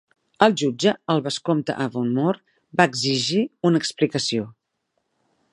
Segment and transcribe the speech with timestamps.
[0.45, 2.43] El jutge, el vescomte Avonmore,
[2.81, 4.49] va exigir una explicació.